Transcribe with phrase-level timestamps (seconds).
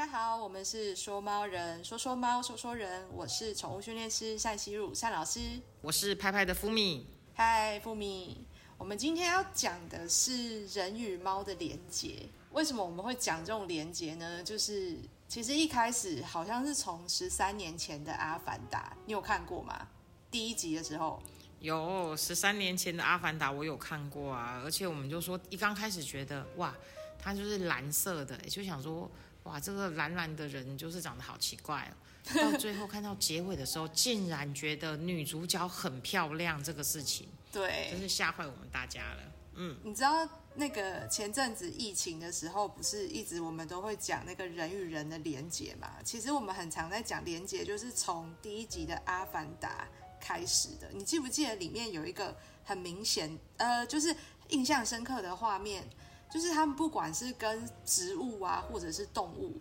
[0.00, 3.06] 家好，我们是说猫人，说说猫，说说人。
[3.12, 7.06] 我是宠物训练师单希汝单老师，我是拍拍的福米。
[7.34, 8.42] 嗨，福米。
[8.78, 12.26] 我们今天要讲的是人与猫的连结。
[12.52, 14.42] 为什么我们会讲这种连结呢？
[14.42, 14.96] 就是
[15.28, 19.86] 其实一开始好像是从十三年前的《阿凡达》，你有看过吗？
[20.30, 21.22] 第一集的时候
[21.58, 24.62] 有十三年前的《阿凡达》，我有看过啊。
[24.64, 26.74] 而且我们就说一刚开始觉得哇，
[27.18, 29.06] 它就是蓝色的，就想说。
[29.44, 31.94] 哇，这个蓝蓝的人就是长得好奇怪哦！
[32.34, 39.22] 到 最后看到结尾的时候，竟然觉得女主角很漂亮，这个事情对，真是吓坏我们大家了。
[39.54, 45.90] 嗯，你知道那个前阵子疫情的时候，不是一直我们都会讲那个人与人的连结嘛？
[46.04, 49.88] 其实我们很常在讲连结，就是从第一集的《阿凡达》
[50.24, 50.90] 开始的。
[50.92, 54.14] 你记不记得里面有一个很明显，呃，就是
[54.50, 55.88] 印象深刻的画面？
[56.30, 59.60] 就是他们不管是跟植物啊，或者是动物，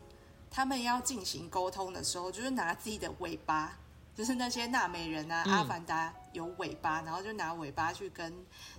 [0.51, 3.77] 他们要进行沟通的时候，就是拿自己的尾巴，
[4.13, 8.31] 就是那些纳美人啊，阿凡达有尾巴，然后就拿尾巴去跟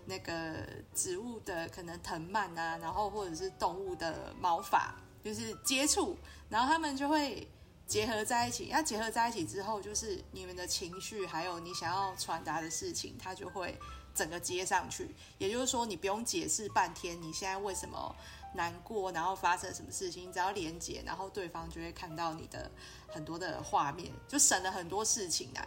[0.07, 6.17] 那个植物的可能藤蔓啊，然后或者是动物的毛发，就是接触，
[6.49, 7.49] 然后他们就会
[7.89, 8.69] 结合在一起。
[8.69, 13.77] 要结合在一起之后，就是你们的情绪还有你想要传达的事情，它就会。
[14.15, 18.15] 整个接上去，也就是说，你不用解释半天，你现在为什么
[18.55, 22.71] 难过，然后发生什么事情，只要连接，然后对方就会看到你的
[23.09, 25.67] 很多的画面，就省了很多事情啊。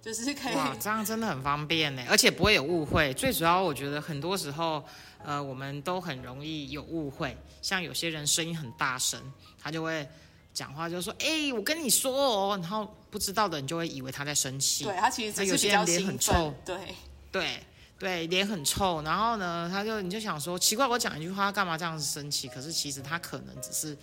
[0.00, 3.12] 就是可以哇，这样真的很方便呢，而且不会有误会。
[3.14, 4.82] 最主要，我觉得很多时候，
[5.24, 7.36] 呃，我们都很容易有误会。
[7.60, 9.20] 像有些人声音很大声，
[9.60, 10.08] 他就会
[10.54, 14.84] 讲话，就说：“哎，我跟你说哦。”然后不知道的人就会以为他在生气。
[14.84, 16.54] 对他其实只是比较兴奋。
[16.64, 16.94] 对
[17.32, 17.62] 对。
[17.98, 22.46] 对，脸很臭，然后呢，他就你就想说，奇怪，我讲一句话，干嘛这样子生气？
[22.46, 23.98] 可是其实他可能只是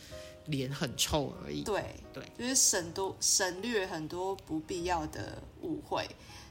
[0.47, 1.63] 脸很臭而已。
[1.63, 6.05] 对对，就是省多省略很多不必要的误会。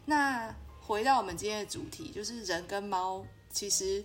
[0.07, 3.23] 那回到我们今天的主题，就是人跟猫。
[3.51, 4.03] 其实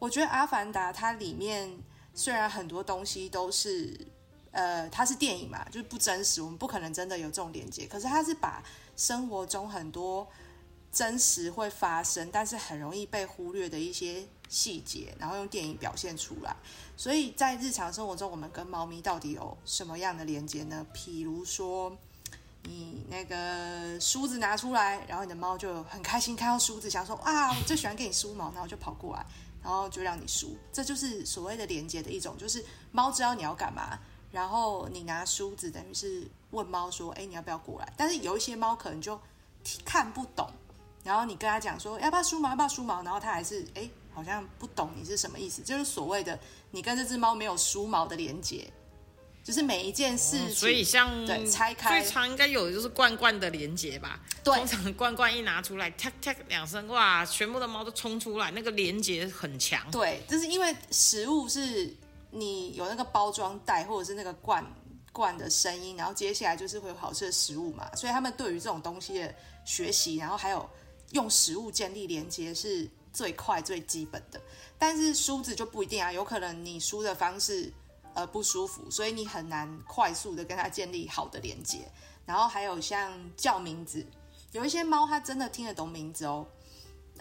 [0.00, 1.70] 我觉得《阿凡达》它里面
[2.12, 3.96] 虽然很多东西都是
[4.50, 7.86] 呃，它是电影嘛，就是不真实，我们不可能真的有这种连接。
[7.86, 8.60] 可是它是把
[8.96, 10.26] 生活中很多。
[10.94, 16.54] 真实会发生，但是很容易被忽略的一些细节，然后用电影表现出来。
[16.96, 20.86] 所以在日常生活中，我们跟猫咪到底有什么样的连接呢？
[20.94, 21.94] 譬如说，
[22.62, 29.26] 你那个梳子拿出来，然后你的猫就很开心看到梳子，想说啊，我最喜欢给你梳毛，然后就跑过来，
[29.62, 30.56] 然后就让你梳。
[30.72, 33.98] 这就是所谓的连接的一种，就是猫知道你要干嘛，
[34.30, 37.92] 然后你拿梳子，等于是问猫说，哎，你要不要过来？
[37.96, 39.20] 但是有一些猫可能就
[39.84, 40.48] 看不懂。
[41.04, 46.36] 然后你跟他讲说要不要梳毛，要不要梳毛，然后他还是哎，好像不懂你是什么意思，就是所谓的
[46.70, 48.72] 你跟这只猫没有梳毛的连接，
[49.44, 54.18] 就是每一件事情，所以像对拆开最常应该有的就是罐罐的连接吧？
[54.42, 59.90] 对，通常罐罐一拿出来，tak tak 两声，哇，全部的猫都冲出来，那个连接很强。
[59.90, 61.94] 对，就是因为食物是
[62.30, 64.64] 你有那个包装袋或者是那个罐
[65.12, 69.34] 罐的声音，然后接下来就是会有好吃的食物嘛，所以他们对于这种东西的
[69.66, 70.66] 学习，然后还有。
[71.14, 74.40] 用食物建立连接是最快最基本的，
[74.78, 77.72] 但是梳子就不一定啊，有可能你梳的方式
[78.14, 81.90] 呃不舒服，所以你很难快速的跟它建立好的连接。
[82.26, 84.04] 然后还有像叫名字，
[84.52, 86.46] 有一些猫它真的听得懂名字哦。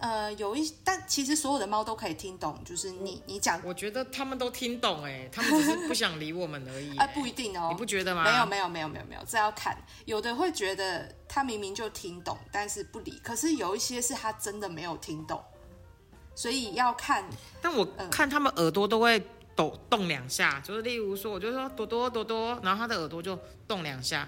[0.04, 6.94] 呃，有一，但其实所有的猫都可以听懂，就是你你讲，我觉得他们都听懂哎，他们只是不想理我们而已。
[7.00, 8.22] 哎，不一定哦，你不觉得吗？
[8.26, 15.42] 没有没有没有没有没有，这要看，有的会觉得他明明就听懂，但是不理，可是有一些是他真的没有听懂，
[16.36, 17.24] 所以要看。
[17.62, 19.26] 但我看他们耳朵都会
[19.56, 24.28] 抖动两下，就是例如说，我就说朵朵朵朵，然后他的耳朵就动两下。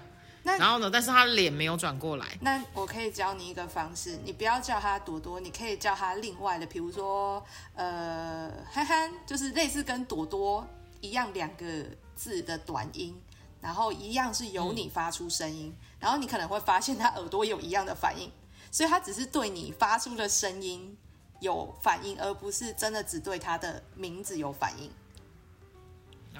[0.54, 0.88] 然后呢？
[0.90, 2.38] 但是他脸没有转过来。
[2.40, 7.44] 那我可以教你一个方式，你不要叫他朵朵，你可以叫他另外的，比如说
[7.74, 10.66] 呃憨憨，就是类似跟朵朵
[11.00, 11.66] 一样两个
[12.14, 13.20] 字的短音，
[13.60, 18.30] 然后一样是由你发出声音，然后你可能会发现他耳朵有一样的反应，
[18.70, 20.96] 所以他只是对你发出的声音
[21.40, 24.90] 有反应，而不是真的只对他的名字有反应。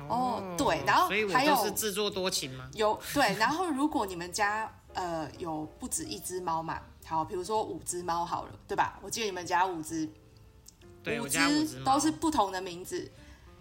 [0.08, 2.68] 哦，对，然后还有是自作多情吗？
[2.74, 8.98] 有对，然后如果你们家呃有不止一只猫嘛，好，比如说五只猫好了，对吧？
[9.02, 10.08] 我记得你们家五只，
[11.20, 13.10] 五只都是不同的名字，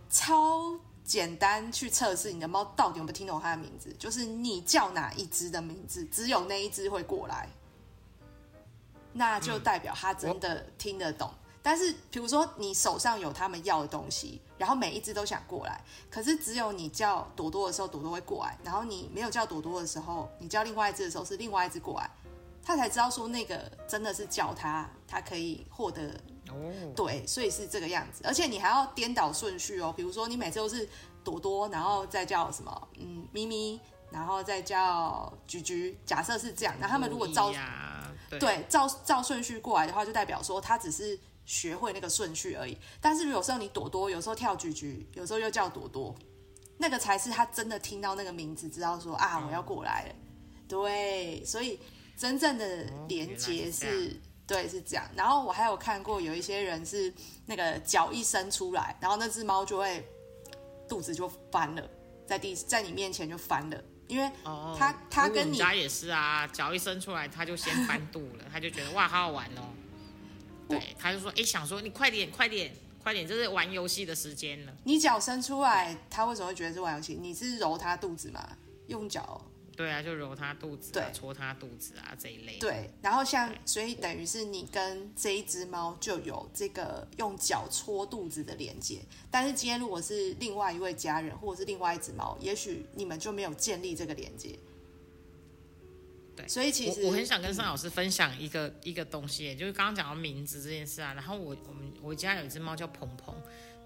[0.10, 7.50] 超简单去测试你的猫到底有没有听懂它的名字，就是你叫哪一只的名字，只有那一只会过来，
[9.14, 11.32] 那就代表它真的听得懂。
[11.66, 22.08] 但是比如说你手上有他们要的东西，然后每一只都想过来，可是只有你叫朵朵的时候，朵朵会过来，然后你没有叫朵朵的时候，你叫另外一只的时候是另外一只过来，
[22.64, 26.04] 他才知道说那个真的是叫他，他可以获得
[26.50, 26.54] 哦，
[26.96, 29.92] 对，所以是这个样子，而且你还要颠倒顺序哦。
[29.98, 30.88] 比如说，你每次都是
[31.24, 33.82] 朵朵，然后再叫什么，嗯，咪咪，
[34.12, 35.98] 然后再叫橘橘。
[36.06, 37.52] 假设是这样，那他们如果照
[38.30, 42.78] 对对照照顺序过来的话，就代表说他只是学会那个顺序而已。
[43.00, 46.16] 但是有时候你朵朵，有时候跳橘橘，有时候又叫朵朵，
[46.78, 50.16] 那个才是他真的听到那个名字，知道说啊，我要过来了。
[50.68, 51.80] 对，所以
[52.18, 54.20] 真正的连接是。
[54.48, 55.04] 对，是这样。
[55.16, 57.12] 然后我还有看过有一些人是
[57.48, 60.08] 那个脚一伸出来，然后那只猫就会
[60.88, 61.90] 肚子就翻了，
[62.28, 69.65] 在地在你面前就翻了，因为哦，他他跟你我们家也是啊，脚一伸出来，他就先翻肚了，他就觉得哇，好好玩哦。
[70.68, 74.74] 对，他就说，哎，想说你快点，快点，快点，这是玩游戏的时间了。
[74.84, 77.16] 你脚伸出来，他为什么会觉得是玩游戏？
[77.22, 78.58] 你是揉他肚子吗？
[78.88, 79.42] 用脚
[79.76, 94.58] 对啊，就揉他肚子啊对，戳他肚子啊这一类。，对，然后像所以等于是你跟这一只猫就有这个用脚戳肚子的连接，但是今天如果是另外一位家人或者是另外一只猫，也许你们就没有建立这个连接。
[96.36, 101.14] 对所以其实我我很想跟尚老师分享一个、一个东西，就是刚刚讲到名字这件事啊。
[101.14, 103.36] 然后我我们我家有一只猫叫鹏鹏，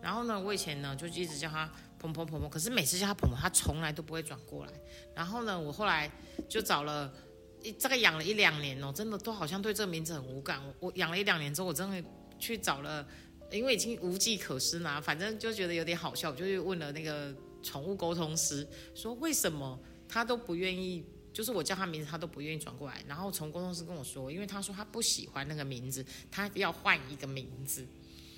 [0.01, 4.71] 然后呢，我以前呢就一直叫它鹏鹏鹏鹏，可是每次叫它鹏鹏，它从来都不会转过来。
[5.15, 6.11] 然后呢，我后来
[6.47, 7.13] 就找了。
[7.61, 10.65] 一大概养了一两年哦，真的都好像对这个名字很无感。
[10.65, 12.01] 我我养了一两年之后，我真的
[12.39, 13.05] 去找了，
[13.51, 18.65] 因为已经无计可施啦，反正就觉得有点好笑，我就去问了那个宠物沟通师，
[18.95, 21.03] 说为什么他都不愿意
[21.39, 23.01] 就是我叫他名字，他都不愿意转过来。
[23.07, 27.87] 然后从沟通师跟我说，因为他说他不喜欢那个名字，他要换一个名字。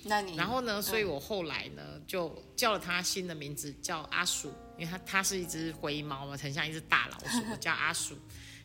[0.04, 8.16] 那你然后呢，所以我后来呢就叫了他新的名字，叫阿鼠，因为他他是一只灰猫嘛，很像一只大老鼠，我叫阿鼠。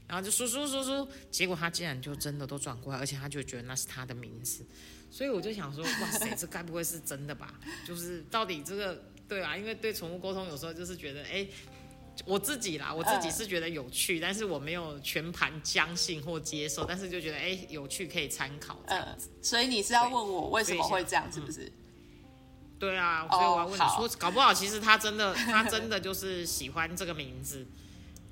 [0.07, 4.63] 然后就叔叔叔叔，结果他竟然就真的都转过来，而且他就觉得那是他的名字，
[5.09, 7.59] 所以我就想说，哇塞，这该不会是真的吧？
[7.87, 11.47] 就是到底这个对啊，因为对宠物沟通有时候就是觉得，哎，
[12.25, 19.07] 我自己啦，我自己是觉得有趣，但是我没有全盘相信或接受，但是就觉得哎有趣可以参考这样
[19.41, 21.71] 所以你是要问我为什么会这样，是不是？
[22.79, 27.65] 对啊，哦所以我要问你搞不好其实他真的 他真的就是喜欢这个名字。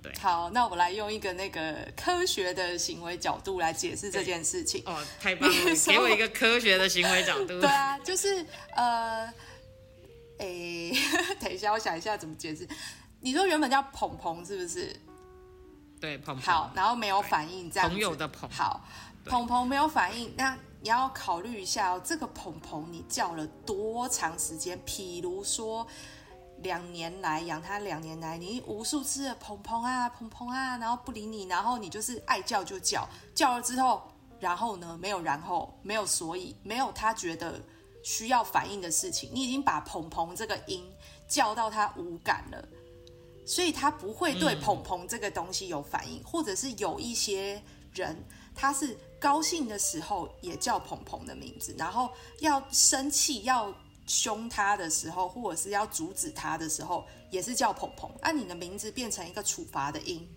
[0.03, 4.83] 对好，那我来用一个那个科学的行为角度来解释这件事情。
[4.85, 5.55] 哦，太棒了！
[5.87, 7.59] 给我一个科学的行为角度。
[7.59, 8.45] 对啊，就是
[8.75, 9.27] 呃，
[10.37, 10.93] 诶，
[11.41, 12.67] 等一下，我想一下怎么解释。
[13.19, 14.99] 你说原本叫鹏鹏是不是？
[15.99, 18.81] 对，鹏鹏好，然后没有反应，这样朋友的鹏好，
[19.23, 24.79] 对鹏鹏没有反应，那你要考虑一下哦，这个鹏鹏你叫了多长时间？
[24.85, 25.85] 譬如说。
[26.59, 34.01] 两年来养它，两年来你无数次的鹏鹏啊鹏鹏啊，然后不理你，然后你就是爱叫就叫，叫了之后，
[34.39, 37.61] 然后呢没有然后，没有所以，没有他觉得
[38.03, 40.89] 需要反应的事情，你已经把鹏鹏这个音
[41.27, 42.65] 叫到他无感了，
[43.45, 47.61] 所以他不会对鹏鹏这个东西有反应，或者是有一些
[47.93, 48.17] 人
[48.55, 52.09] 他是高兴的时候也叫鹏鹏的名字，然后
[52.39, 53.73] 要生气要
[54.07, 58.11] 凶他的时候，或者是要阻止他的时候，也是叫鹏鹏。
[58.21, 60.27] 那、你的名字变成一个处罚的音，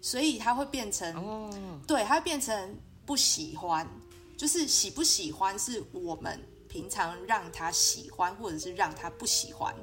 [0.00, 1.50] 所以它会变成哦，
[1.86, 3.86] 对，它会变成不喜欢，
[4.36, 9.74] 就是喜不喜欢是我们平常让他喜欢，或者是让他不喜欢。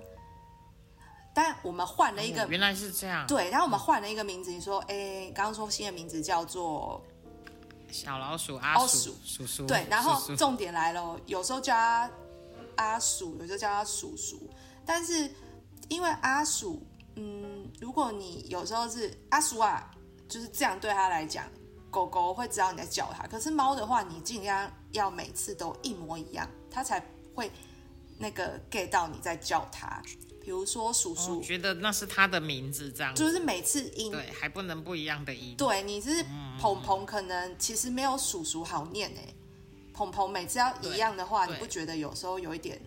[1.37, 3.27] 但我们换了一个、哦原来是这样。
[3.27, 6.99] 对，然后我们换了一个名字，你说，哎，刚刚说新的名字叫做
[7.91, 9.67] 小老鼠阿哦鼠叔叔。
[9.67, 12.09] 对，然后重点来了，有时候叫他
[12.77, 14.49] 阿鼠，有时候叫他叔叔，
[14.83, 15.29] 但是
[15.89, 16.81] 因为阿鼠，
[17.17, 19.91] 嗯，如果你有时候是阿鼠啊，
[20.27, 21.45] 就是这样对他来讲，
[21.91, 26.99] 狗狗会知道你在叫它，可是猫的话，你尽量要每次都一模一样，它才
[27.35, 27.51] 会
[28.17, 30.01] 那个 get 到你在叫它。
[30.47, 35.53] 比如说叔叔，我觉得那是他的名字，这样就是每次音对，还不能不一样的音。
[35.57, 36.23] 对，你是
[36.57, 39.33] 鹏鹏，可能其实没有叔叔好念哎。
[39.93, 42.81] 鹏鹏每次要一样的话，你不觉得有时候有一点，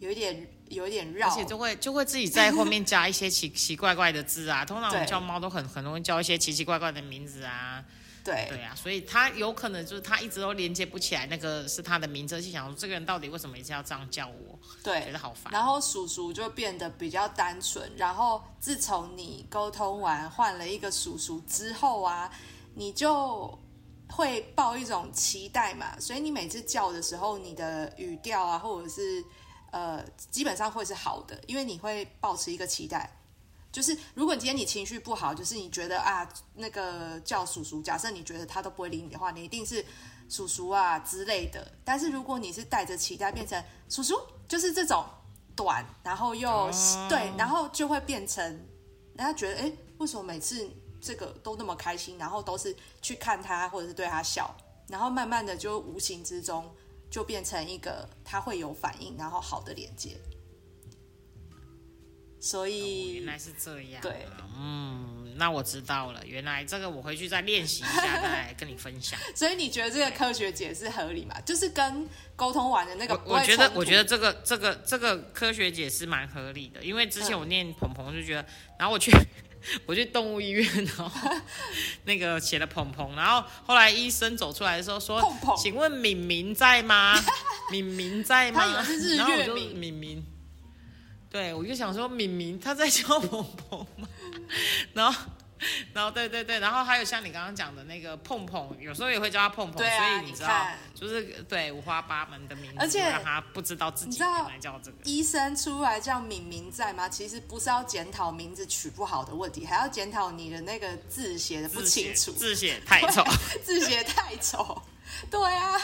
[0.00, 1.34] 有一点，有一点绕而？
[1.34, 4.62] 且就会就会自己在后面加一些奇奇怪怪的字啊。
[4.62, 7.82] 通常我们叫猫都很很容易叫一些奇奇怪怪的名字啊。
[8.26, 15.18] 对对啊，所以他有可能就是他一直都连接不起来，那个是他的名字，就想说这个人到底为什么一直要这样叫我，觉对得。
[15.18, 15.50] 好烦。
[15.52, 17.90] 然后叔叔就变得比较单纯。
[17.96, 22.30] 然后自从你沟通完换了一个叔叔之后啊，
[22.74, 23.58] 你就
[24.10, 29.24] 会抱一种期待嘛，所以你每次叫的时候，你的语调啊，或者是
[29.70, 33.10] 呃，基本上会是好的，因为你会保持一个期待。
[33.76, 39.84] 就是如果你今天你情绪不好，就是你觉得啊，那个叫叔叔，假设你觉得他都不会理你的话，你一定是
[40.30, 41.70] 叔叔啊之类的。
[41.84, 44.18] 但是如果你是带着期待变成叔叔，
[44.48, 45.04] 就是这种
[45.54, 46.70] 短，然后又、哦
[47.06, 50.66] 对，然后就会变成人家觉得，哎，为什么每次
[50.98, 54.56] 这个都那么开心，然后都是去看他或者是对他笑，
[54.88, 56.64] 然后慢慢的就无形之中
[57.10, 60.16] 就变成一个他会有反应，然后好的连接。
[62.40, 64.02] 所以原来是这样、啊。
[64.02, 64.26] 对，
[64.58, 66.20] 嗯，那我知道了。
[66.26, 69.18] 原来这个我回去再练习一下，再来跟你分享。
[69.34, 71.34] 所以你觉得这个科学解释合理吗？
[71.40, 78.46] 就是跟沟通完的那个我觉得，我觉得这个这个这个科学解释蛮合理的，因为之前嗯我念鹏鹏就觉得，
[78.78, 79.10] 然后我去
[79.86, 80.64] 我去动物医院，
[80.96, 81.30] 然后
[82.04, 85.20] 那个写了鹏鹏，然后后来医生走出来的时候说
[85.56, 87.18] 请问敏敏在吗？
[87.72, 88.60] 敏敏在吗？
[88.62, 90.26] 他以为是日然后我就月明敏明，
[91.30, 94.08] 对我就想说敏敏他在叫鹏鹏吗？
[94.94, 95.30] 然后。
[95.94, 104.98] 然后对对对，然后还有像你刚刚讲的那个碰碰，有时候也会叫他碰碰，对啊所以你知道，就是对五花八门的名字，而且让他不知道自己原来叫这个。
[105.04, 107.08] 医生出来叫敏敏在吗？
[107.08, 113.24] 其实不是要检讨名字取不好的问题，还要检讨你的那个字写的不清楚，字写太丑，
[113.64, 114.82] 字写太丑。
[115.30, 115.80] 对啊，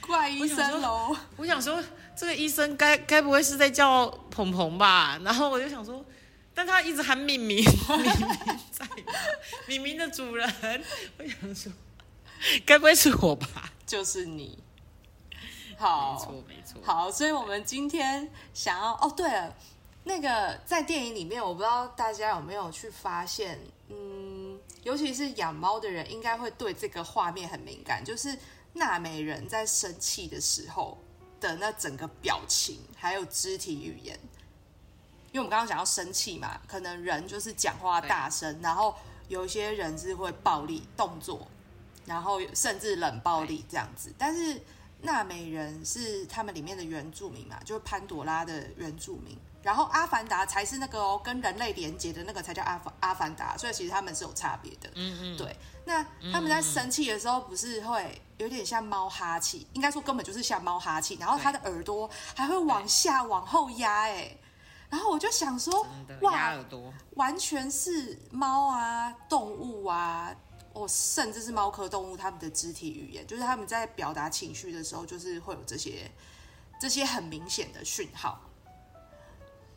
[0.00, 1.14] 怪医生喽。
[1.36, 1.84] 我想说
[2.18, 5.16] 这个医生该该不会是在叫鹏鹏吧？
[5.22, 6.04] 然后我就想说，
[6.52, 8.28] 但他一直喊敏敏，敏敏
[8.72, 9.12] 在吗？
[9.68, 10.84] 敏明的主人，
[11.18, 11.72] 我想说，
[12.66, 13.72] 该不会是我吧？
[13.86, 14.58] 就是你。
[15.76, 19.54] 好 没好，错没错，好，所以我们今天想要哦，对了，
[20.02, 28.36] 那个在电影里面，我不知道大家有没有去发现，嗯，尤其是养猫的人，应该会对这个画面很敏感，就是
[28.72, 30.98] 娜美人在生气的时候
[31.40, 34.18] 的那整个表情，还有肢体语言。
[35.30, 38.94] 因为我们刚刚讲到生气嘛，可能人就是讲话大声，然后
[39.28, 41.46] 有一些人是会暴力动作，
[42.06, 44.12] 然后甚至冷暴力这样子。
[44.16, 44.60] 但是
[45.02, 49.36] 纳美人是他们里面的原住民嘛，就是潘朵拉的原住民。
[49.60, 54.88] 然后阿凡达才是那个哦，跟人类连接的那个才叫阿凡阿凡达，所以其实他们是有差别的。
[54.94, 55.54] 嗯嗯，对，
[55.84, 56.02] 那
[56.32, 64.36] 他们在生气的时候，不是会有点像猫哈气，应该说根本就是像猫哈气，然后它的耳朵还会往下往后压，哎，
[64.88, 65.86] 然后我就想说
[66.20, 70.34] 哇压耳朵，完全是猫啊，动物啊，
[70.72, 76.10] 哦，甚至是猫科动物，它们的肢体语言，就是他们在表达情绪的时候，就是会有这些
[76.80, 78.40] 这些很明显的讯号。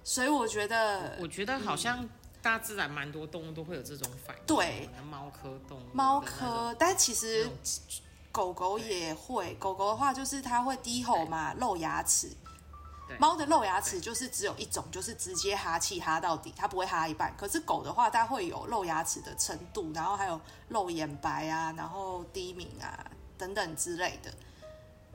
[0.03, 2.08] 所以我觉得我觉得好像
[2.41, 7.53] 大自然蛮多动物都会有这种反应，对，猫科动物，猫科，但其那实种
[8.31, 12.29] 狗狗也会，狗狗的话就是它会低吼嘛，露牙齿。
[13.19, 17.35] 猫的露牙齿就是只有一种，就是直接哈气哈到底，它不会哈一半。
[17.35, 23.05] 可是狗的话，它会有露牙齿的程度，然后还有露眼白啊，然后低鸣啊
[23.38, 24.33] 等等之类的。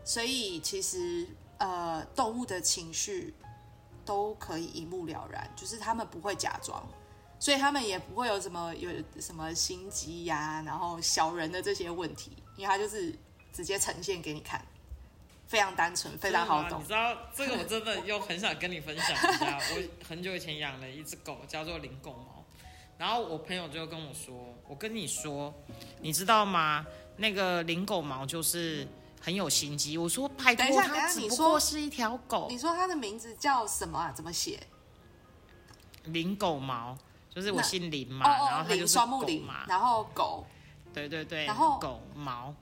[0.05, 3.35] 所以其实呃，动物的情绪
[4.05, 6.87] 都可以一目了然，就是它们不会假装。
[7.39, 13.15] 所以他们也不会有什么有什么心机呀、然后小人的这些问题，因为它就是
[13.53, 14.65] 直接呈现给你看，
[15.47, 16.87] 非常单纯，非常好懂你。
[16.87, 19.59] 知道这个，我真的又很想跟你分享一下。
[19.59, 22.45] 我很久以前养了一只狗，叫做灵狗毛。
[22.99, 25.53] 然后我朋友就跟我说：“我跟你说，
[26.01, 26.87] 你知道吗？
[27.19, 28.89] 那个灵狗毛就是
[29.21, 34.13] 很有心机。”我说：“拜托，等一下它只不过是一条狗你，说它的名字叫什么啊？
[34.13, 34.59] 怎么写？
[36.05, 36.97] 灵狗毛，
[37.29, 40.47] 就是我姓林嘛，然后它就是双木林嘛，，然后狗，
[40.97, 42.55] 对对对，然后狗毛，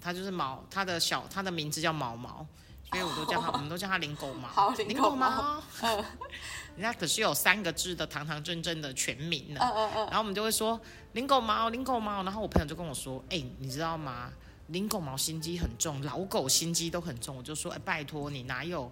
[0.00, 2.46] 它就是毛，它的小，它的名字叫毛毛，
[2.90, 4.48] 所以我都叫它，我们都叫它领狗毛。
[4.48, 5.62] 好灵灵狗狗毛
[6.74, 9.60] 人家可是有三个字的堂堂正正的全名呢。
[9.62, 10.80] 嗯嗯嗯，然后我们就会说
[11.12, 12.22] 领狗毛，领狗毛。
[12.22, 14.32] 然后我朋友就跟我说，哎、你知道吗？
[14.68, 17.36] 领狗毛心机很重，老狗心机都很重。
[17.36, 18.90] 我就说，哎、拜托你哪有，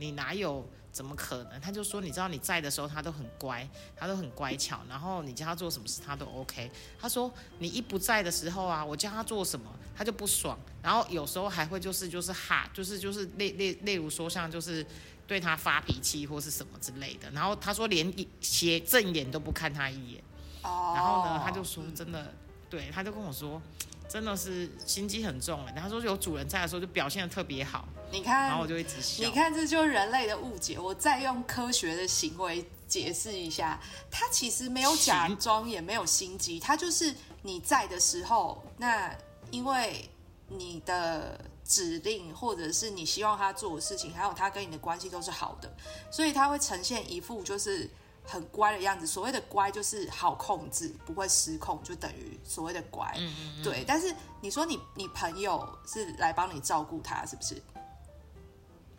[0.00, 0.66] 你哪有？
[0.92, 1.60] 怎么可能？
[1.60, 3.64] 他就说，你知道你在的时候，他都很乖，
[3.96, 6.68] 他都很乖巧，然后你叫他做什么事，他都 OK。
[7.00, 14.84] 他说你一不在的时候啊，我叫他做什么，他就不爽，然后有时候还会就是就是哈，就是就是例例例如说像就是
[15.28, 17.30] 对他发脾气或是什么之类的。
[17.30, 20.24] 然后他说连一斜正眼都不看他一眼。
[20.62, 22.34] 哦，然后呢，他就说真的，
[22.68, 23.62] 对，他就跟我说，
[24.10, 25.74] 真的是心机很重哎。
[25.80, 29.24] 他说有主人在的时候就表现的特别好，你看，然后我就一直笑。
[29.24, 30.76] 你看，这就是人类的误解。
[30.76, 39.16] 我再用科学的行为解释一下，他其实没有假装，也没有心机，他就是你在的时候，那
[39.52, 40.10] 因为
[40.48, 45.72] 你的指令或者是你希望它做的事情，还有它跟你的关系都是好的，
[46.10, 47.88] 所以它会呈现一副就是
[48.24, 49.06] 很乖的样子。
[49.06, 53.12] 所谓的乖就是好控制，不会失控，就等于所谓的乖。
[53.18, 57.62] 嗯嗯嗯，对，但是你说你你朋友是来帮你照顾他，是不是？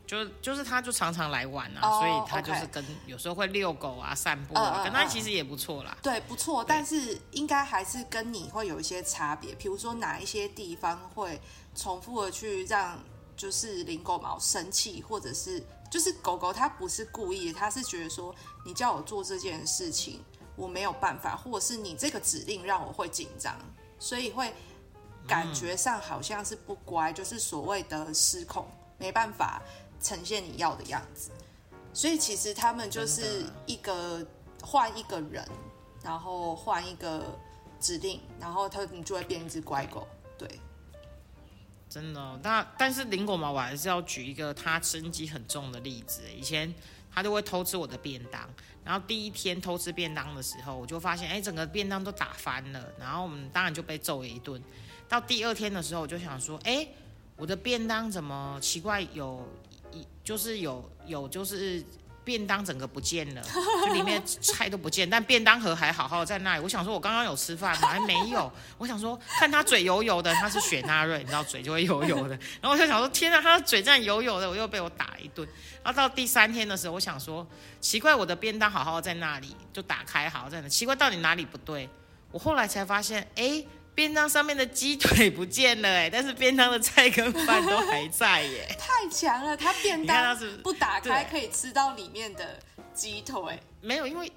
[0.07, 5.97] 就就是他就常常来玩啊，哦所以他就是跟有时候会遛狗啊、散步啊，跟他嗯其实也不错啦。
[6.01, 9.55] 对，不错，但是应该还是跟你会有一些差别。
[9.55, 11.39] 比如说哪一些地方会
[11.75, 13.01] 重复的去让
[13.37, 18.33] 就是领狗毛生气，或者是就是狗狗它不是故意的，它是觉得说
[18.65, 20.23] 你叫我做这件事情
[20.55, 23.55] 我没有办法，或者是你这个指令让我会紧张，
[23.99, 24.53] 所以会
[25.27, 28.65] 感觉上好像是不乖，就是所谓的失控，
[28.97, 29.61] 没办法
[30.01, 31.29] 呈现你要的样子。
[31.93, 34.25] 所以其实他们就是一个
[34.63, 35.45] 换一个人，
[36.01, 37.37] 然后换一个
[37.81, 40.07] 指令，然后它你就会变一只乖狗。
[40.37, 40.59] 对，
[41.91, 46.21] 真的哦、那但是林果毛我还是要举一个他身机很重的例子。
[46.33, 46.73] 以前
[47.13, 48.49] 他就会偷吃我的便当，
[48.85, 54.61] 然后第一天偷吃便当的时候，我就发现，哎，整个便当都打翻了，然后我们当然就被揍了一顿。
[55.09, 56.87] 到第二天的时候，我就想说，哎，
[57.35, 59.45] 我的便当怎么奇怪有
[59.91, 61.83] 一就是有有就是。
[62.23, 63.41] 便当整个不见了，
[63.85, 66.61] 就里面菜都不见，但便当盒还好好在那里。
[66.63, 67.87] 我想说，我刚刚有吃饭吗？
[67.87, 68.51] 还没有。
[68.77, 72.37] 我想说，看他嘴油油的，他是雪纳瑞，你知道嘴就会油油的。
[72.61, 75.47] 然后我就想说，天啊，他的嘴这样油油的，我又被我打一顿。
[75.83, 77.45] 然后到第三天的时候，我想说，
[77.79, 81.89] 奇怪，我的便当好好在那里，就打开好好在那，奇怪到底哪里不对？
[82.31, 88.67] 我后来才发现，哎，便当上面的鸡腿不见了，哎， 但是便当的菜跟饭都还在耶。
[88.79, 89.55] 太强了！
[89.55, 92.59] 它便当是不打开可以吃到里面的
[92.93, 94.31] 鸡腿，没有，因为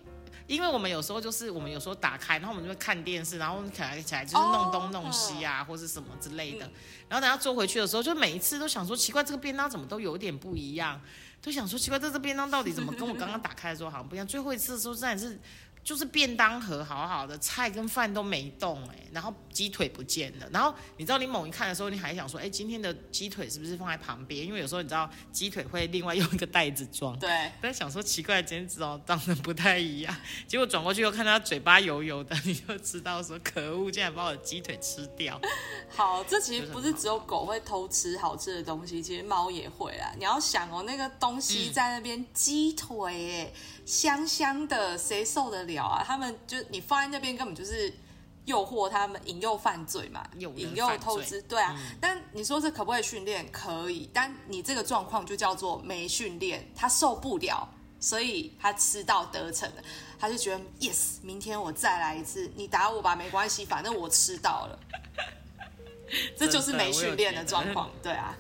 [0.47, 6.67] 因为我们有时候就是我们有时候打开，然后我们就会看电视，然后起来起来就是弄东弄西啊，或是什么之类的。
[6.67, 6.73] 嗯
[7.07, 11.01] 然后等下坐回去的时候，就每一次都想说奇怪，这个便当怎么都有点不一样，
[11.41, 14.27] 就想说奇怪，这个便当到底怎么跟我刚刚打开的时候好像不一样？
[14.27, 15.39] 最后一次的时候真的是。
[15.85, 24.47] 就是便当盒好好的，菜跟饭都没动哎、然后鸡腿不见了，然后你知道你猛一看的时候，你还想说，哎、今天的鸡腿是不是放在旁边？
[24.47, 30.17] 因为有时候你知道鸡腿会另外用一个袋子装，对，在想说奇怪，今天知道长得不太一样，
[30.49, 35.39] 结果转过去又看他嘴巴油油的，你就知道说可恶，竟然把我的鸡腿吃掉。
[35.95, 40.13] 好，这其实不是只有狗会偷吃好吃的东西，其实猫也会啦。
[40.17, 43.53] 你要想哦，那个东西在那边鸡腿，哎、
[43.85, 46.05] 香香的，谁受得了啊？
[46.07, 47.93] 他们就你放在那边，根本就是
[48.45, 51.75] 诱惑他们，引诱犯罪嘛，引诱犯罪偷吃，对啊。
[52.01, 53.51] 但你说这可不可以训练？
[53.51, 57.69] 可以，但你这个状况就叫做没训练，他受不了。
[58.01, 59.83] 所以他吃到得逞了，
[60.19, 64.79] 他就觉得 yes，明天我再来一次，你打我吧，没关系，反正我吃到了。
[66.37, 68.37] 这就是没训练的状况，对啊，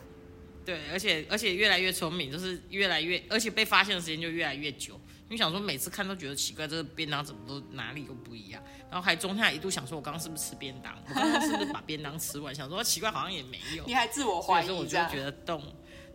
[0.67, 5.01] 对，而且而且越来越聪明，就是越来越，而且被发现的时间就越来越久。
[5.35, 10.97] 你想说每次看都觉得奇怪，这个便当怎么都哪里都不一样，然后还中下一度想说，我刚刚是不是吃便当？
[11.09, 12.55] 我刚刚是不是把便当吃完？
[12.55, 13.85] 想说奇怪，好像也没有。
[13.85, 15.61] 你还自我所以说，我怀疑这样，就觉得动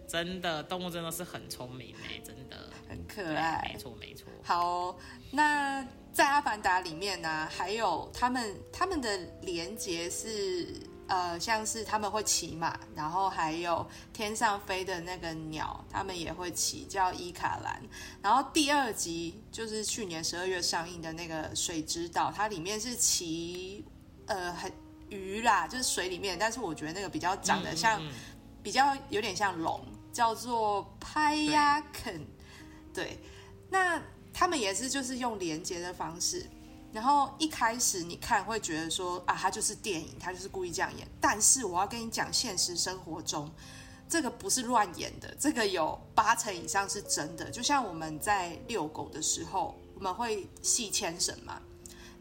[0.08, 2.72] 真的动物真的是很聪明哎、真的。
[2.88, 3.78] 很可对，爱没。
[3.78, 4.28] 错没错。
[4.42, 4.96] 好哦、
[5.32, 10.74] 那在《阿凡达》里面呢，还有他们他们的连接是
[11.10, 17.82] 呃，像是他们会骑马，然后还有天上飞的那个鸟，他们也会骑，叫伊卡兰。
[18.22, 23.84] 然后第二集就是去年十二月上映的那个《水之岛》，它里面是骑
[24.28, 24.72] 呃很
[25.10, 28.14] 鱼啦，就是水里面，但是我觉得那个比较长得像，嗯嗯
[28.62, 32.24] 比较有点像龙，叫做拍亚肯。
[32.94, 33.18] 对，
[33.68, 34.00] 那
[34.32, 36.46] 他们也是就是用连接的方式，
[36.92, 41.08] 然后一开始你看会觉得说啊，它就是电影，它就是故意这样演。
[41.22, 43.50] 但是我要跟你讲，现实生活中
[44.08, 47.50] 这个不是乱演的，这个有八成以上是真的。
[47.52, 51.62] 就像我们在遛狗的时候，我们会系牵绳嘛，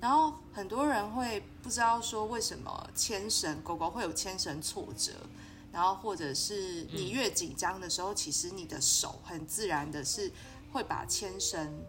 [0.01, 5.13] 然后很多人会不知道说为什么牵绳狗狗会有牵绳挫折。
[5.71, 10.33] 然后或者是你越紧张的时候，其实你的手很自然的是
[10.73, 11.85] 会把牵绳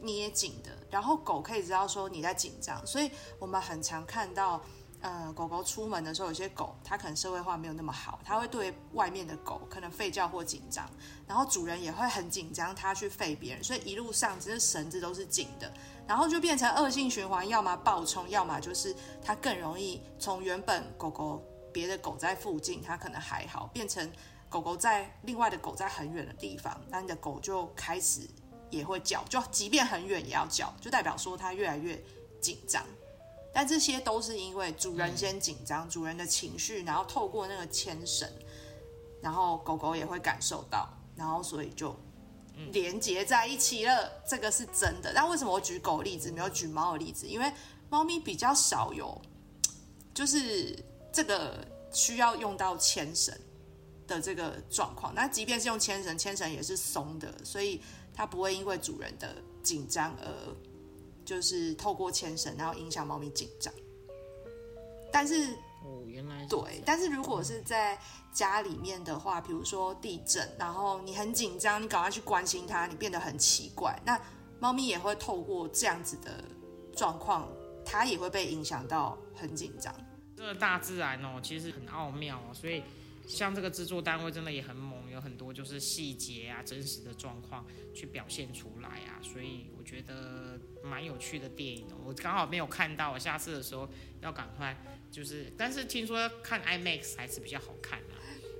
[0.00, 0.70] 捏紧的。
[0.90, 4.62] 然后狗可以知道说你在紧张，所以我们很常看到，
[5.00, 10.88] 呃，狗狗出门的时候，有些狗它可能社会化没有那么好，它会对外面的狗可能吠叫或紧张，
[11.26, 15.72] 然后主人也会很紧张，它去吠别人，所以一路上其实绳子都是紧的，
[16.06, 21.42] 然后就变成恶性循环，要么暴冲，要么就是它更容易从原本狗狗。
[21.72, 24.10] 别的狗在附近，它可能还好，变成
[24.48, 28.26] 狗狗在另外的狗在很远的地方，那你的狗就开始
[28.76, 32.00] 也会叫，就即便很远也要叫，就代表说它越来越
[32.40, 32.84] 紧张。
[33.52, 38.30] 但这些都是因为主人先紧张，主人的情绪，然后透过那个牵绳，
[39.22, 40.86] 然后狗狗也会感受到，
[41.16, 41.98] 然后所以就
[42.70, 44.12] 连接在一起了。
[44.28, 45.10] 这个是真的。
[45.14, 47.26] 但为什么我举狗例子没有举猫的例子？
[47.26, 47.50] 因为
[47.88, 49.18] 猫咪比较少有，
[50.12, 50.78] 就是
[51.10, 53.34] 这个需要用到牵绳
[54.06, 55.14] 的这个状况。
[55.14, 57.80] 那即便是用牵绳，牵绳也是松的，所以
[58.16, 60.26] 它不会因为主人的紧张而
[61.24, 63.72] 就是透过牵绳，然后影响猫咪紧张。
[65.12, 65.52] 但是
[65.84, 67.98] 哦，原来对但是如果是在
[68.32, 74.20] 家里面的话，比如说地震，然后你很紧张，你赶快去关心它，你变得很奇怪，那
[74.58, 76.44] 猫咪也会透过这样子的
[76.94, 77.48] 状况，
[77.84, 79.94] 它也会被影响到很紧张。
[80.36, 82.82] 这个大自然哦，其实很奥妙哦，所以
[83.26, 91.96] 像这个制作单位真的也很猛，有很多就是细节啊、真实的状况去表现出来啊，所以我觉得蛮有趣的电影哦。
[92.04, 93.88] 我刚好没有看到，我下次的时候
[94.20, 94.76] 要赶快
[95.10, 98.14] 就是，但是听说看 IMAX 还是比较好看啊。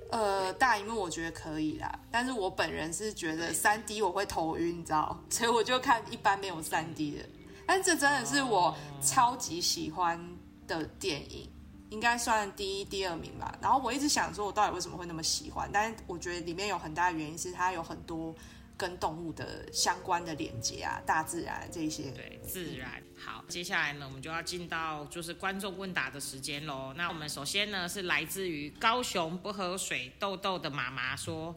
[0.09, 7.25] 呃，大荧幕我觉得可以啦，但是我本人是觉得三 D 我会头晕，你知道， 所以我就看一般没有三 D 的。
[7.65, 11.49] 但这真的是我超级喜欢的电影，
[11.89, 13.57] 应该算第一、第二名吧。
[13.61, 15.69] 然后我一直想说，我到底为什么会那么喜欢？
[15.71, 18.35] 但是我觉得里面有很大的原因是它有很多
[18.75, 22.11] 跟动物的相关的连接啊，大自然这些。
[22.11, 23.01] 对，自然。
[23.17, 26.93] 好，接下来呢，我们就要进到就是观众问答的时间喽。
[26.95, 31.55] 那我们首先呢是来自于高雄不喝水豆豆的妈妈说，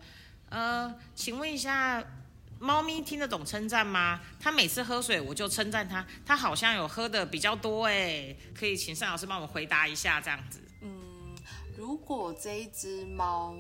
[0.49, 2.03] 呃，请问一下，
[2.61, 4.21] 猫咪听得懂称赞吗？
[4.39, 10.61] 它每次喝水我就称赞它，它好像有喝的比较多哎，可以请单老师帮我回答一下这样子。
[10.83, 11.35] 嗯
[11.75, 13.55] 如果这一只猫，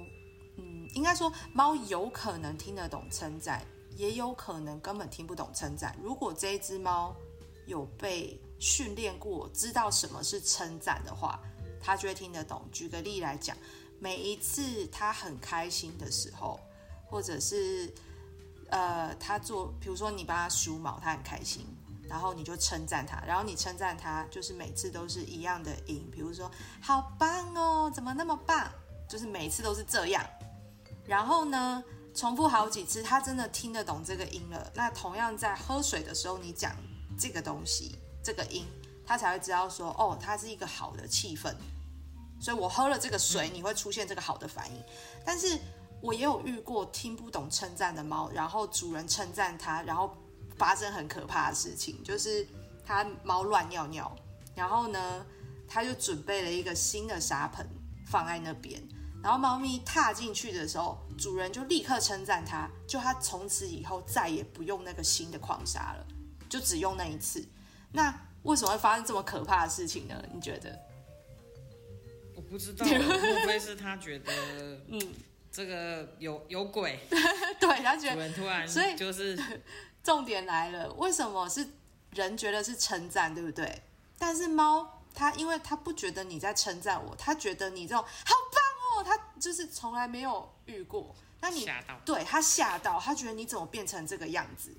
[0.59, 3.65] 嗯，应该说猫有可能听得懂称赞，
[3.97, 5.97] 也有可能根本听不懂称赞。
[6.03, 7.17] 如果这一只猫
[7.65, 11.41] 有被训练过，知道什么是称赞的话，
[11.81, 12.69] 它就会听得懂。
[12.71, 13.57] 举个例来讲，
[13.99, 16.61] 每一次它很开心的时候，
[17.07, 17.91] 或者是
[18.71, 21.67] 呃，他做，比如说你帮他梳毛，他很开心。
[22.09, 26.51] 然后你就称赞他，然后你称赞他，就是每次都是一样的音，比如说
[26.83, 28.69] “好棒哦，怎么那么棒”，
[29.09, 30.21] 就是每次都是这样。
[31.07, 31.81] 然后呢，
[32.13, 34.73] 重复好几次，他真的听得懂这个音了。
[34.75, 36.75] 那同样在喝水的时候，你讲
[37.17, 38.67] 这个东西，这个音，
[39.07, 41.55] 他才会知道说，哦，它是一个好的气氛。
[42.41, 44.83] 所以我喝了这个水，你会出现这个好的反应。
[45.25, 45.57] 但是
[46.01, 50.17] 我也有遇过听不懂称赞的猫，然后主人称赞它，然后
[50.57, 52.47] 发生很可怕的事情，就是
[52.85, 54.15] 它猫乱尿尿，
[54.55, 55.25] 然后呢，
[55.69, 57.67] 它就准备了一个新的沙盆
[58.07, 58.83] 放在那边，
[59.23, 66.07] 然后猫咪踏进去的时候，主人就立刻称赞它，就它从此以后再也不用那个新的矿砂了，
[66.49, 67.47] 就只用那一次。
[67.93, 70.15] 那为什么会发生这么可怕的事情呢？
[70.33, 70.79] 你觉得？
[72.35, 74.33] 我不知道，莫非是他觉得
[74.89, 74.99] 嗯，
[75.53, 76.99] 这个有有鬼，
[77.61, 79.39] 对，他觉主得人突然所以就是
[80.03, 81.67] 重点来了，为什么是
[82.13, 83.83] 人觉得是称赞，对不对？
[84.19, 91.15] 但是猫它因为它不觉得你在称赞我，它觉得你这种好棒哦，它就是从来没有遇过。
[91.41, 91.99] 那你吓到。
[92.05, 94.71] 对它吓到，它觉得你怎么变成这个样子？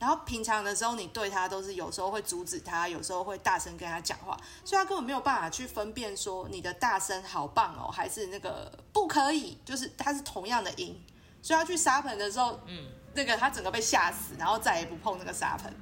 [0.00, 10.98] 然后平常的时候，你对他都是有时候会阻止他，有时候会大声跟他讲话，所以他根本没有办法去分辨说你的大声好棒哦，还是那个不可以，就是他是同样的音。
[11.42, 15.72] 所以他去沙盆的时候，嗯，那个他整个被吓死，然后再也不碰那个沙盆。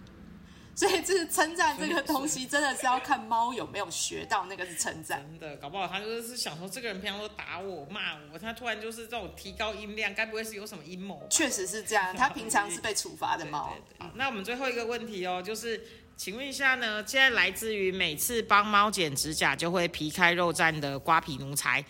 [0.79, 5.21] 所以就是称赞这个东西，真的是要看猫有没有学到那个是称赞。
[5.29, 11.27] 真的，搞不好他就是想说，这个人平常都打我、骂我，他突然就是这种提高音量，该不会是有什么阴谋吧？
[11.29, 13.77] 确实是这样，他平常是被处罚的 猫。
[14.15, 15.85] 那我们最后一个问题哦，就是
[16.17, 21.85] 请问一下呢，现在来自于每次帮猫剪指甲就会皮开肉绽的瓜皮奴才，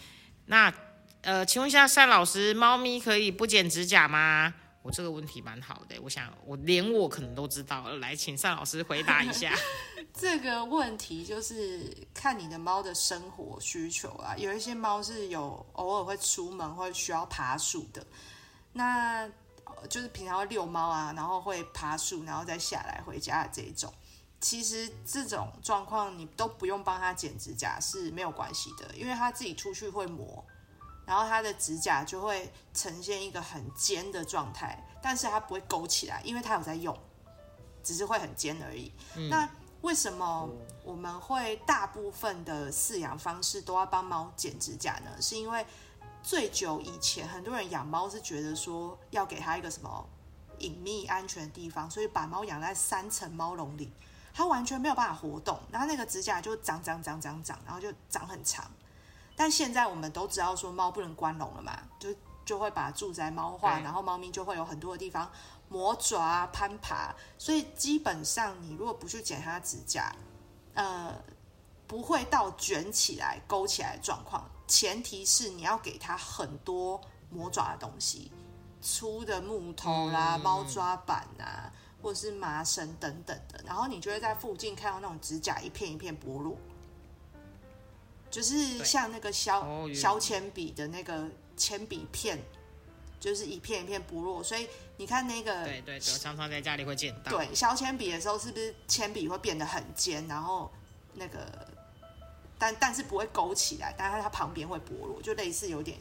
[0.46, 0.72] 那
[1.20, 4.55] 呃，请问一下单老师，猫咪可以不剪指甲吗？
[4.88, 9.55] 我这个问题蛮好的，我想我连我可能都知道了，来，请单老师回答一下。
[10.18, 18.03] 这个问题就是看你的猫的生活需求啊，有一些猫是有偶尔会出门会需要爬树的，
[18.72, 19.31] 那
[19.64, 23.92] 呃就是平常会遛猫啊，然后会爬树，然后再下来回家的这一种。
[24.40, 30.42] 其实这种状况你都不用帮它剪指甲是没有关系的，因为它自己出去会磨，
[31.09, 36.94] 然后它的指甲就会呈现一个很尖的状态，但是它不会勾起来，因为它有在用，
[37.83, 38.92] 只是会很尖而已。
[39.31, 39.49] 那
[39.81, 40.47] 为什么
[40.85, 45.11] 我们会大部分的饲养方式都要帮猫剪指甲呢？
[45.18, 45.64] 是因为
[46.23, 50.07] 最久以前很多人养猫是觉得说要给它一个什么
[50.59, 53.90] 隐秘安全的地方，所以把猫养在三层猫笼里。
[54.35, 58.71] 它完全没有办法活动，然后那个指甲就长长长长长，然后就长很长。
[59.38, 62.12] 但现在我们都知道说猫不能关笼了嘛，就
[62.44, 65.31] 就会把住宅猫化，然后猫咪就会有很多的地方
[65.68, 70.12] 磨爪啊、攀爬，所以基本上你如果不去剪它指甲，
[70.74, 71.14] 呃，
[71.87, 74.44] 不会到卷起来、勾起来的状况。
[74.66, 78.33] 前提是你要给它很多磨爪的东西，
[78.83, 81.72] 粗的木头啦、嗯猫抓板啊，
[82.03, 86.57] 或者是麻绳等等的，然后你就会在附近看到那种指甲一片一片剥落，
[88.31, 92.38] 就是像那个削、削铅笔的那个铅笔片，
[93.19, 97.33] 就是一片一片剥落，所以你看那个对对常常在家里会见到。
[97.33, 100.71] 对，削铅笔的时候是不是铅笔会变得很尖，然后
[101.14, 101.69] 那个，
[102.59, 105.99] 但但是不会勾起来，但是它旁边会剥落，就类似有点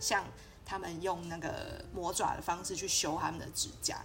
[0.00, 0.24] 像
[0.64, 4.02] 他们用那个磨爪的方式去修他们的指甲。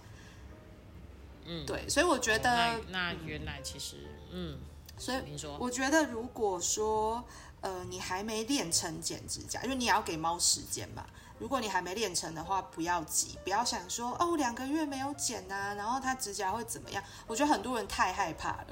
[1.44, 4.58] 嗯，对，所以我觉得，哦那那原来其实，嗯，
[4.98, 5.18] 所以，
[5.58, 7.24] 我觉得如果说
[7.60, 11.04] 呃你还没练成剪指甲，因为你也要给猫时间嘛。
[11.38, 17.00] 如果你还没练成的话，不要急，不要想说哦两个月没有剪啊，然后它指甲会怎么样？
[17.28, 18.66] 我觉得很多人太害怕了，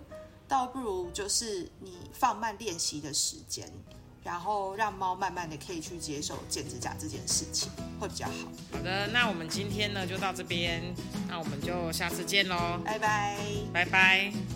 [0.49, 3.73] 倒不如就是你放慢练习的时间，
[4.25, 8.33] 然后让猫慢慢的可以去接受剪指甲这件事情，会比较好。
[8.73, 10.93] 好的，那我们今天呢就到这边，
[11.29, 13.39] 那我们就下次见喽，拜拜。
[13.73, 14.56] 拜拜。